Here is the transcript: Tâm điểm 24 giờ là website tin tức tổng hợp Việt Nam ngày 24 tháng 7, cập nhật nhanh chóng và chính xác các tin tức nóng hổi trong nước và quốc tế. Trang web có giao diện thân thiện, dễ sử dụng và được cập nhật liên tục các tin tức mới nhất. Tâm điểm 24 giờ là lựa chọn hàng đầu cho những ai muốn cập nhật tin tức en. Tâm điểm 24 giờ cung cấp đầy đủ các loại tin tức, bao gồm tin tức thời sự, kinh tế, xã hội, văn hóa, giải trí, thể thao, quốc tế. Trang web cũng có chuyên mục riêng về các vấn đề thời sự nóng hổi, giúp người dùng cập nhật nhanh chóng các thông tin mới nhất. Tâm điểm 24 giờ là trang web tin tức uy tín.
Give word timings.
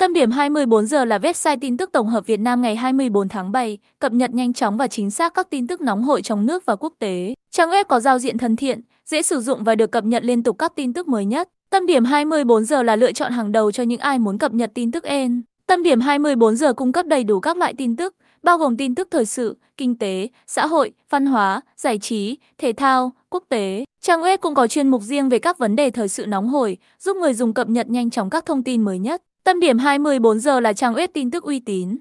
Tâm 0.00 0.12
điểm 0.12 0.30
24 0.30 0.86
giờ 0.86 1.04
là 1.04 1.18
website 1.18 1.56
tin 1.60 1.76
tức 1.76 1.92
tổng 1.92 2.06
hợp 2.06 2.26
Việt 2.26 2.40
Nam 2.40 2.62
ngày 2.62 2.76
24 2.76 3.28
tháng 3.28 3.52
7, 3.52 3.78
cập 3.98 4.12
nhật 4.12 4.30
nhanh 4.30 4.52
chóng 4.52 4.76
và 4.76 4.86
chính 4.86 5.10
xác 5.10 5.34
các 5.34 5.50
tin 5.50 5.66
tức 5.66 5.80
nóng 5.80 6.02
hổi 6.02 6.22
trong 6.22 6.46
nước 6.46 6.66
và 6.66 6.76
quốc 6.76 6.94
tế. 6.98 7.34
Trang 7.50 7.70
web 7.70 7.84
có 7.84 8.00
giao 8.00 8.18
diện 8.18 8.38
thân 8.38 8.56
thiện, 8.56 8.80
dễ 9.06 9.22
sử 9.22 9.40
dụng 9.40 9.64
và 9.64 9.74
được 9.74 9.92
cập 9.92 10.04
nhật 10.04 10.24
liên 10.24 10.42
tục 10.42 10.58
các 10.58 10.72
tin 10.76 10.92
tức 10.92 11.08
mới 11.08 11.24
nhất. 11.24 11.48
Tâm 11.70 11.86
điểm 11.86 12.04
24 12.04 12.64
giờ 12.64 12.82
là 12.82 12.96
lựa 12.96 13.12
chọn 13.12 13.32
hàng 13.32 13.52
đầu 13.52 13.72
cho 13.72 13.82
những 13.82 14.00
ai 14.00 14.18
muốn 14.18 14.38
cập 14.38 14.52
nhật 14.52 14.70
tin 14.74 14.90
tức 14.92 15.04
en. 15.04 15.42
Tâm 15.66 15.82
điểm 15.82 16.00
24 16.00 16.56
giờ 16.56 16.72
cung 16.72 16.92
cấp 16.92 17.06
đầy 17.06 17.24
đủ 17.24 17.40
các 17.40 17.56
loại 17.56 17.74
tin 17.78 17.96
tức, 17.96 18.14
bao 18.42 18.58
gồm 18.58 18.76
tin 18.76 18.94
tức 18.94 19.08
thời 19.10 19.24
sự, 19.24 19.56
kinh 19.76 19.98
tế, 19.98 20.28
xã 20.46 20.66
hội, 20.66 20.92
văn 21.10 21.26
hóa, 21.26 21.60
giải 21.76 21.98
trí, 21.98 22.38
thể 22.58 22.72
thao, 22.72 23.12
quốc 23.28 23.44
tế. 23.48 23.84
Trang 24.02 24.20
web 24.20 24.38
cũng 24.38 24.54
có 24.54 24.66
chuyên 24.66 24.88
mục 24.88 25.02
riêng 25.02 25.28
về 25.28 25.38
các 25.38 25.58
vấn 25.58 25.76
đề 25.76 25.90
thời 25.90 26.08
sự 26.08 26.26
nóng 26.26 26.48
hổi, 26.48 26.76
giúp 26.98 27.16
người 27.16 27.34
dùng 27.34 27.54
cập 27.54 27.68
nhật 27.68 27.90
nhanh 27.90 28.10
chóng 28.10 28.30
các 28.30 28.46
thông 28.46 28.62
tin 28.62 28.82
mới 28.82 28.98
nhất. 28.98 29.22
Tâm 29.44 29.60
điểm 29.60 29.78
24 29.78 30.40
giờ 30.40 30.60
là 30.60 30.72
trang 30.72 30.94
web 30.94 31.08
tin 31.14 31.30
tức 31.30 31.44
uy 31.44 31.60
tín. 31.60 32.00